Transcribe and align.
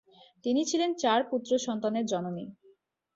তিনি 0.45 0.61
ছিলেন 0.69 0.91
চার 1.03 1.19
পুত্র 1.31 1.51
সন্তানের 1.65 2.05
জননী। 2.05 2.45